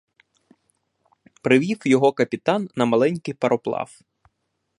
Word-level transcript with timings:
Привів 1.41 1.79
його 1.85 2.13
капітан 2.13 2.69
на 2.75 2.85
маленький 2.85 3.33
пароплав. 3.33 4.01